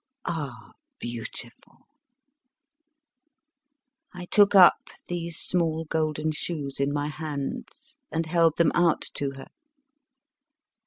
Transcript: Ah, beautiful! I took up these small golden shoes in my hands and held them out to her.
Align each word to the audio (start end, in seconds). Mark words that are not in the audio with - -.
Ah, 0.25 0.71
beautiful! 0.99 1.81
I 4.15 4.25
took 4.25 4.55
up 4.55 4.89
these 5.07 5.37
small 5.37 5.85
golden 5.85 6.31
shoes 6.31 6.79
in 6.79 6.91
my 6.91 7.07
hands 7.09 7.99
and 8.11 8.25
held 8.25 8.57
them 8.57 8.71
out 8.73 9.03
to 9.13 9.33
her. 9.33 9.45